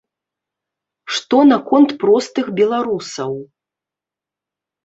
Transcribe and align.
Што 1.15 1.37
наконт 1.51 1.89
простых 2.05 2.45
беларусаў? 2.61 3.33